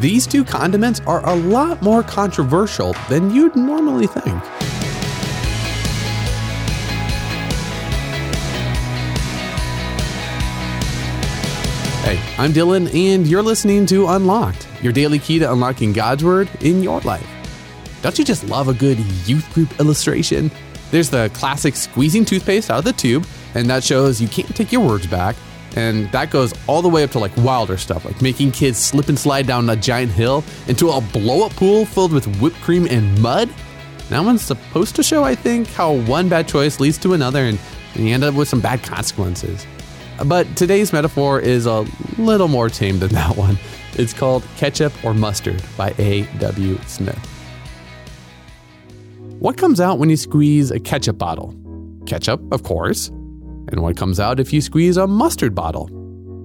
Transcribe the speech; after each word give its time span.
these 0.00 0.26
two 0.26 0.44
condiments 0.44 1.00
are 1.06 1.26
a 1.26 1.34
lot 1.34 1.80
more 1.82 2.02
controversial 2.02 2.94
than 3.08 3.30
you'd 3.30 3.56
normally 3.56 4.06
think. 4.06 4.42
Hey, 12.04 12.20
I'm 12.36 12.52
Dylan, 12.52 12.94
and 12.94 13.26
you're 13.26 13.42
listening 13.42 13.86
to 13.86 14.08
Unlocked, 14.08 14.68
your 14.82 14.92
daily 14.92 15.18
key 15.18 15.38
to 15.38 15.50
unlocking 15.50 15.92
God's 15.94 16.22
Word 16.22 16.50
in 16.60 16.82
your 16.82 17.00
life. 17.00 17.26
Don't 18.02 18.18
you 18.18 18.24
just 18.24 18.44
love 18.44 18.68
a 18.68 18.74
good 18.74 18.98
youth 19.26 19.50
group 19.54 19.80
illustration? 19.80 20.50
There's 20.90 21.08
the 21.08 21.30
classic 21.32 21.74
squeezing 21.74 22.26
toothpaste 22.26 22.70
out 22.70 22.80
of 22.80 22.84
the 22.84 22.92
tube, 22.92 23.26
and 23.54 23.70
that 23.70 23.82
shows 23.82 24.20
you 24.20 24.28
can't 24.28 24.54
take 24.54 24.70
your 24.70 24.86
words 24.86 25.06
back. 25.06 25.34
And 25.76 26.10
that 26.12 26.30
goes 26.30 26.54
all 26.66 26.82
the 26.82 26.88
way 26.88 27.02
up 27.02 27.10
to 27.12 27.18
like 27.18 27.36
wilder 27.38 27.76
stuff, 27.76 28.04
like 28.04 28.22
making 28.22 28.52
kids 28.52 28.78
slip 28.78 29.08
and 29.08 29.18
slide 29.18 29.46
down 29.46 29.68
a 29.68 29.76
giant 29.76 30.12
hill 30.12 30.44
into 30.68 30.90
a 30.90 31.00
blow 31.00 31.44
up 31.44 31.52
pool 31.56 31.84
filled 31.84 32.12
with 32.12 32.26
whipped 32.40 32.60
cream 32.60 32.86
and 32.88 33.20
mud. 33.20 33.52
That 34.08 34.20
one's 34.20 34.42
supposed 34.42 34.94
to 34.96 35.02
show, 35.02 35.24
I 35.24 35.34
think, 35.34 35.66
how 35.68 35.92
one 35.92 36.28
bad 36.28 36.46
choice 36.46 36.78
leads 36.78 36.98
to 36.98 37.14
another 37.14 37.40
and 37.44 37.58
you 37.96 38.14
end 38.14 38.22
up 38.22 38.34
with 38.34 38.48
some 38.48 38.60
bad 38.60 38.82
consequences. 38.82 39.66
But 40.26 40.56
today's 40.56 40.92
metaphor 40.92 41.40
is 41.40 41.66
a 41.66 41.86
little 42.18 42.48
more 42.48 42.68
tame 42.68 42.98
than 42.98 43.08
that 43.12 43.36
one. 43.36 43.58
It's 43.94 44.12
called 44.12 44.44
Ketchup 44.56 44.92
or 45.04 45.14
Mustard 45.14 45.62
by 45.76 45.94
A.W. 45.98 46.78
Smith. 46.86 47.30
What 49.38 49.56
comes 49.56 49.80
out 49.80 49.98
when 49.98 50.08
you 50.08 50.16
squeeze 50.16 50.70
a 50.70 50.80
ketchup 50.80 51.18
bottle? 51.18 51.54
Ketchup, 52.06 52.40
of 52.52 52.62
course. 52.62 53.10
And 53.68 53.82
what 53.82 53.96
comes 53.96 54.20
out 54.20 54.40
if 54.40 54.52
you 54.52 54.60
squeeze 54.60 54.96
a 54.96 55.06
mustard 55.06 55.54
bottle? 55.54 55.88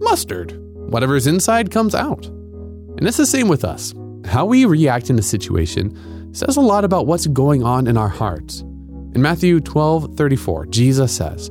Mustard. 0.00 0.56
Whatever's 0.90 1.26
inside 1.26 1.70
comes 1.70 1.94
out. 1.94 2.26
And 2.26 3.06
it's 3.06 3.16
the 3.16 3.26
same 3.26 3.48
with 3.48 3.64
us. 3.64 3.94
How 4.24 4.44
we 4.44 4.64
react 4.64 5.10
in 5.10 5.18
a 5.18 5.22
situation 5.22 6.34
says 6.34 6.56
a 6.56 6.60
lot 6.60 6.84
about 6.84 7.06
what's 7.06 7.26
going 7.26 7.62
on 7.62 7.86
in 7.86 7.96
our 7.96 8.08
hearts. 8.08 8.60
In 8.60 9.22
Matthew 9.22 9.60
12 9.60 10.16
34, 10.16 10.66
Jesus 10.66 11.16
says, 11.16 11.50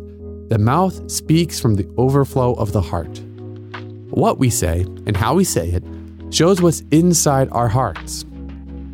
the 0.49 0.57
mouth 0.57 1.11
speaks 1.11 1.59
from 1.59 1.75
the 1.75 1.87
overflow 1.95 2.53
of 2.53 2.71
the 2.71 2.81
heart. 2.81 3.19
What 4.09 4.39
we 4.39 4.49
say 4.49 4.81
and 5.05 5.15
how 5.15 5.35
we 5.35 5.43
say 5.43 5.69
it 5.69 5.83
shows 6.31 6.59
what's 6.59 6.81
inside 6.89 7.49
our 7.51 7.67
hearts. 7.67 8.25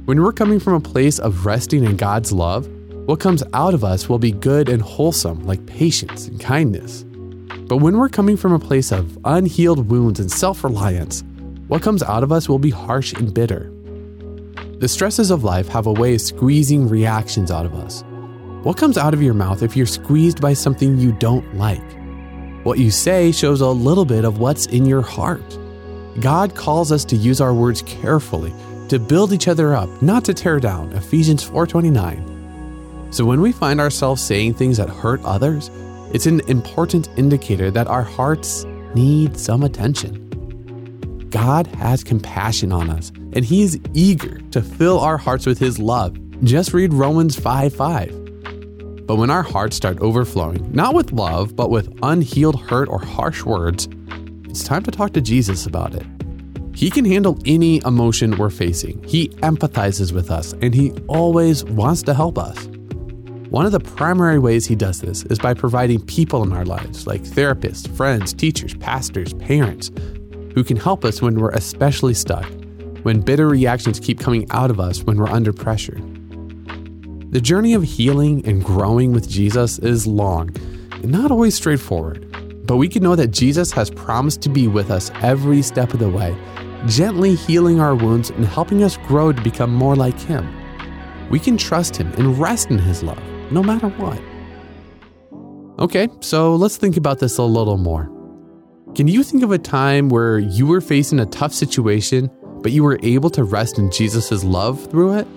When 0.04 0.22
we're 0.22 0.34
coming 0.34 0.60
from 0.60 0.74
a 0.74 0.82
place 0.82 1.18
of 1.18 1.46
resting 1.46 1.86
in 1.86 1.96
God's 1.96 2.34
love, 2.34 2.68
what 3.06 3.20
comes 3.20 3.44
out 3.54 3.76
of 3.76 3.84
us 3.84 4.10
will 4.10 4.18
be 4.18 4.32
good 4.32 4.68
and 4.68 4.82
wholesome, 4.82 5.46
like 5.46 5.64
patience 5.68 6.28
and 6.28 6.40
kindness. 6.40 7.04
But 7.68 7.78
when 7.78 7.98
we're 7.98 8.10
coming 8.10 8.36
from 8.36 8.52
a 8.52 8.60
place 8.60 8.92
of 8.92 9.18
unhealed 9.26 9.90
wounds 9.90 10.20
and 10.20 10.32
self 10.32 10.64
reliance, 10.64 11.24
what 11.68 11.84
comes 11.84 12.02
out 12.02 12.24
of 12.24 12.32
us 12.32 12.50
will 12.50 12.58
be 12.58 12.72
harsh 12.72 13.14
and 13.14 13.32
bitter. 13.32 13.72
The 14.80 14.88
stresses 14.88 15.30
of 15.30 15.44
life 15.44 15.68
have 15.68 15.86
a 15.86 15.94
way 15.94 16.16
of 16.16 16.22
squeezing 16.22 16.90
reactions 16.90 17.52
out 17.52 17.66
of 17.68 17.76
us. 17.76 18.04
What 18.64 18.78
comes 18.78 18.98
out 18.98 19.14
of 19.14 19.22
your 19.22 19.36
mouth 19.36 19.62
if 19.62 19.78
you're 19.78 19.86
squeezed 19.86 20.42
by 20.42 20.54
something 20.54 20.98
you 20.98 21.12
don't 21.12 21.56
like? 21.56 21.84
What 22.64 22.80
you 22.80 22.90
say 22.90 23.32
shows 23.32 23.62
a 23.62 23.68
little 23.68 24.06
bit 24.06 24.26
of 24.26 24.40
what's 24.40 24.66
in 24.66 24.86
your 24.88 25.04
heart. 25.04 25.60
God 26.20 26.56
calls 26.56 26.92
us 26.92 27.06
to 27.06 27.16
use 27.16 27.40
our 27.40 27.54
words 27.54 27.84
carefully, 27.84 28.54
to 28.90 28.98
build 28.98 29.32
each 29.32 29.48
other 29.48 29.76
up, 29.76 29.90
not 30.02 30.26
to 30.26 30.34
tear 30.34 30.60
down. 30.60 30.92
Ephesians 30.94 31.44
4:29. 31.44 32.35
So 33.16 33.24
when 33.24 33.40
we 33.40 33.54
find 33.54 33.80
ourselves 33.80 34.22
saying 34.22 34.56
things 34.56 34.76
that 34.76 34.90
hurt 34.90 35.24
others, 35.24 35.72
it's 36.14 36.26
an 36.26 36.42
important 36.50 37.08
indicator 37.16 37.72
that 37.72 37.88
our 37.88 38.02
hearts 38.04 38.66
need 38.94 39.40
some 39.40 39.64
attention. 39.64 41.30
God 41.30 41.66
has 41.68 42.04
compassion 42.04 42.74
on 42.74 42.90
us, 42.90 43.14
and 43.32 43.46
He 43.46 43.62
is 43.62 43.80
eager 43.94 44.42
to 44.52 44.62
fill 44.62 45.00
our 45.00 45.18
hearts 45.18 45.46
with 45.46 45.58
His 45.60 45.80
love. 45.80 46.18
Just 46.44 46.74
read 46.74 46.92
Romans 46.92 47.40
5 47.40 47.74
5. 47.74 49.06
But 49.08 49.16
when 49.16 49.30
our 49.30 49.44
hearts 49.44 49.78
start 49.78 49.98
overflowing, 50.00 50.70
not 50.74 50.94
with 50.94 51.14
love, 51.14 51.56
but 51.56 51.70
with 51.70 51.98
unhealed 52.04 52.60
hurt 52.64 52.90
or 52.90 53.00
harsh 53.00 53.46
words, 53.46 53.88
it's 54.50 54.66
time 54.66 54.84
to 54.84 54.92
talk 54.92 55.14
to 55.14 55.22
Jesus 55.22 55.66
about 55.66 55.96
it. 55.96 56.06
He 56.76 56.92
can 56.92 57.06
handle 57.06 57.40
any 57.46 57.82
emotion 57.86 58.38
we're 58.38 58.50
facing. 58.50 59.02
He 59.06 59.30
empathizes 59.42 60.12
with 60.12 60.32
us, 60.32 60.52
and 60.62 60.76
he 60.76 60.92
always 61.08 61.64
wants 61.64 62.04
to 62.04 62.14
help 62.14 62.38
us. 62.38 62.68
One 63.56 63.66
of 63.66 63.72
the 63.72 63.80
primary 63.80 64.38
ways 64.38 64.66
he 64.66 64.76
does 64.76 65.00
this 65.00 65.24
is 65.24 65.40
by 65.40 65.54
providing 65.54 66.02
people 66.02 66.44
in 66.44 66.52
our 66.52 66.66
lives, 66.66 67.08
like 67.08 67.22
therapists, 67.22 67.88
friends, 67.96 68.34
teachers, 68.34 68.74
pastors, 68.74 69.34
parents, 69.34 69.92
who 70.54 70.62
can 70.62 70.76
help 70.76 71.06
us 71.06 71.22
when 71.22 71.40
we're 71.40 71.52
especially 71.52 72.16
stuck, 72.16 72.46
when 73.04 73.22
bitter 73.22 73.48
reactions 73.48 73.98
keep 73.98 74.20
coming 74.20 74.46
out 74.52 74.72
of 74.72 74.82
us 74.82 75.04
when 75.04 75.16
we're 75.16 75.30
under 75.30 75.54
pressure. 75.54 75.98
The 77.30 77.40
journey 77.40 77.74
of 77.74 77.84
healing 77.84 78.46
and 78.46 78.62
growing 78.62 79.14
with 79.14 79.30
Jesus 79.30 79.80
is 79.80 80.06
long 80.06 80.50
and 80.92 81.10
not 81.10 81.32
always 81.32 81.56
straightforward, 81.56 82.68
but 82.68 82.76
we 82.76 82.90
can 82.90 83.04
know 83.04 83.16
that 83.16 83.32
Jesus 83.32 83.72
has 83.72 83.90
promised 83.90 84.42
to 84.42 84.50
be 84.50 84.68
with 84.68 84.92
us 84.92 85.12
every 85.22 85.62
step 85.62 85.94
of 85.94 86.02
the 86.02 86.10
way, 86.10 86.36
gently 86.88 87.36
healing 87.36 87.80
our 87.80 87.96
wounds 87.96 88.32
and 88.32 88.44
helping 88.46 88.84
us 88.84 88.98
grow 89.08 89.32
to 89.32 89.42
become 89.42 89.74
more 89.74 89.96
like 89.96 90.20
Him. 90.20 90.46
We 91.30 91.40
can 91.40 91.56
trust 91.56 91.96
Him 91.96 92.12
and 92.18 92.38
rest 92.38 92.70
in 92.70 92.80
His 92.80 93.02
love, 93.02 93.24
no 93.52 93.64
matter 93.64 93.90
what. 93.90 94.20
Okay, 95.78 96.08
so 96.22 96.56
let's 96.56 96.78
think 96.78 96.98
about 96.98 97.20
this 97.20 97.38
a 97.38 97.44
little 97.44 97.78
more. 97.78 98.10
Can 98.96 99.08
you 99.10 99.24
think 99.24 99.44
of 99.44 99.52
a 99.52 99.58
time 99.58 100.08
where 100.08 100.40
you 100.40 100.66
were 100.66 100.80
facing 100.80 101.20
a 101.20 101.26
tough 101.26 101.54
situation, 101.54 102.32
but 102.62 102.72
you 102.72 102.84
were 102.84 102.98
able 103.04 103.30
to 103.32 103.44
rest 103.44 103.78
in 103.78 103.92
Jesus' 103.92 104.44
love 104.44 104.90
through 104.90 105.16
it? 105.16 105.28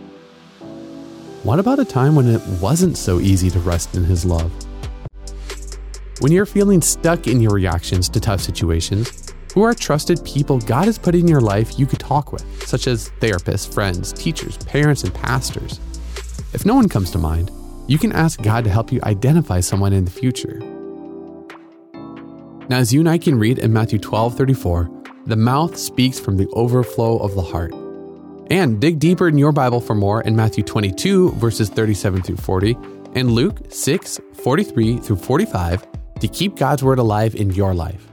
What 1.42 1.58
about 1.58 1.80
a 1.80 1.84
time 1.84 2.14
when 2.14 2.28
it 2.28 2.40
wasn't 2.60 2.96
so 2.96 3.18
easy 3.18 3.50
to 3.50 3.58
rest 3.60 3.96
in 3.96 4.04
His 4.04 4.24
love? 4.24 4.52
When 6.20 6.30
you're 6.30 6.46
feeling 6.46 6.80
stuck 6.80 7.26
in 7.26 7.40
your 7.40 7.52
reactions 7.52 8.08
to 8.10 8.20
tough 8.20 8.40
situations, 8.40 9.34
who 9.54 9.62
are 9.62 9.74
trusted 9.74 10.24
people 10.24 10.60
God 10.60 10.84
has 10.84 10.98
put 10.98 11.16
in 11.16 11.26
your 11.26 11.40
life 11.40 11.78
you 11.78 11.86
could 11.86 12.00
talk 12.00 12.32
with, 12.32 12.44
such 12.64 12.86
as 12.86 13.10
therapists, 13.20 13.72
friends, 13.72 14.12
teachers, 14.12 14.56
parents, 14.58 15.02
and 15.02 15.12
pastors? 15.12 15.80
If 16.52 16.64
no 16.64 16.74
one 16.74 16.88
comes 16.88 17.10
to 17.10 17.18
mind, 17.18 17.50
you 17.88 17.98
can 17.98 18.12
ask 18.12 18.40
God 18.42 18.64
to 18.64 18.70
help 18.70 18.92
you 18.92 19.00
identify 19.02 19.60
someone 19.60 19.92
in 19.92 20.04
the 20.04 20.10
future. 20.10 20.58
Now, 22.68 22.76
as 22.76 22.92
you 22.92 23.00
and 23.00 23.08
I 23.08 23.16
can 23.16 23.38
read 23.38 23.58
in 23.58 23.72
Matthew 23.72 23.98
12 23.98 24.36
34, 24.36 24.90
the 25.24 25.36
mouth 25.36 25.76
speaks 25.76 26.20
from 26.20 26.36
the 26.36 26.46
overflow 26.52 27.16
of 27.18 27.34
the 27.34 27.42
heart. 27.42 27.72
And 28.50 28.80
dig 28.80 28.98
deeper 28.98 29.26
in 29.26 29.38
your 29.38 29.52
Bible 29.52 29.80
for 29.80 29.94
more 29.94 30.20
in 30.22 30.36
Matthew 30.36 30.62
22, 30.64 31.32
verses 31.32 31.70
37 31.70 32.22
through 32.22 32.36
40, 32.36 32.76
and 33.14 33.30
Luke 33.30 33.58
6, 33.70 34.20
43 34.34 34.98
through 34.98 35.16
45 35.16 35.86
to 36.20 36.28
keep 36.28 36.56
God's 36.56 36.82
Word 36.82 36.98
alive 36.98 37.34
in 37.34 37.50
your 37.50 37.74
life. 37.74 38.06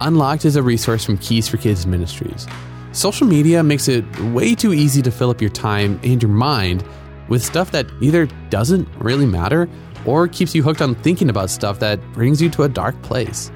Unlocked 0.00 0.44
is 0.44 0.56
a 0.56 0.62
resource 0.62 1.04
from 1.04 1.18
Keys 1.18 1.48
for 1.48 1.58
Kids 1.58 1.86
Ministries. 1.86 2.46
Social 2.92 3.26
media 3.26 3.62
makes 3.62 3.88
it 3.88 4.04
way 4.20 4.54
too 4.54 4.72
easy 4.72 5.02
to 5.02 5.10
fill 5.10 5.28
up 5.28 5.42
your 5.42 5.50
time 5.50 6.00
and 6.02 6.22
your 6.22 6.32
mind 6.32 6.82
with 7.28 7.44
stuff 7.44 7.70
that 7.72 7.86
either 8.00 8.26
doesn't 8.50 8.88
really 8.98 9.26
matter 9.26 9.68
or 10.04 10.28
keeps 10.28 10.54
you 10.54 10.62
hooked 10.62 10.82
on 10.82 10.94
thinking 10.96 11.30
about 11.30 11.50
stuff 11.50 11.78
that 11.80 12.00
brings 12.12 12.40
you 12.40 12.48
to 12.50 12.62
a 12.62 12.68
dark 12.68 13.00
place. 13.02 13.50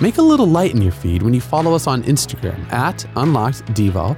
Make 0.00 0.18
a 0.18 0.22
little 0.22 0.46
light 0.46 0.74
in 0.74 0.80
your 0.80 0.92
feed 0.92 1.22
when 1.22 1.34
you 1.34 1.40
follow 1.40 1.74
us 1.74 1.86
on 1.86 2.02
Instagram 2.04 2.72
at 2.72 2.98
UnlockedDevo. 3.14 4.16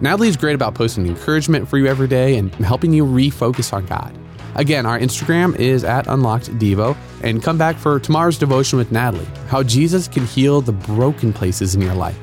Natalie 0.00 0.28
is 0.28 0.36
great 0.36 0.54
about 0.54 0.74
posting 0.74 1.06
encouragement 1.06 1.68
for 1.68 1.78
you 1.78 1.86
every 1.86 2.06
day 2.06 2.36
and 2.36 2.54
helping 2.56 2.92
you 2.92 3.04
refocus 3.04 3.72
on 3.72 3.86
God. 3.86 4.16
Again, 4.54 4.86
our 4.86 4.98
Instagram 4.98 5.54
is 5.58 5.84
at 5.84 6.06
UnlockedDevo, 6.06 6.96
and 7.22 7.42
come 7.42 7.58
back 7.58 7.76
for 7.76 8.00
tomorrow's 8.00 8.38
devotion 8.38 8.78
with 8.78 8.90
Natalie 8.90 9.26
how 9.48 9.62
Jesus 9.62 10.08
can 10.08 10.24
heal 10.26 10.60
the 10.60 10.72
broken 10.72 11.32
places 11.32 11.74
in 11.74 11.82
your 11.82 11.94
life. 11.94 12.18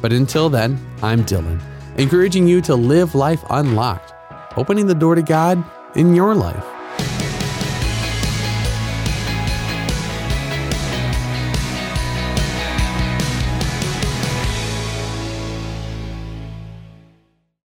But 0.00 0.12
until 0.12 0.48
then, 0.48 0.78
I'm 1.02 1.24
Dylan, 1.24 1.60
encouraging 1.96 2.46
you 2.46 2.60
to 2.62 2.74
live 2.74 3.14
life 3.14 3.42
unlocked, 3.50 4.11
opening 4.56 4.86
the 4.86 4.94
door 4.94 5.14
to 5.14 5.22
God 5.22 5.62
in 5.94 6.14
your 6.14 6.34
life. 6.34 6.81